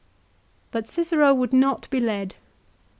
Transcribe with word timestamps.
But 0.71 0.87
Cicero 0.87 1.31
would 1.35 1.53
not 1.53 1.87
be 1.91 1.99
led. 1.99 2.33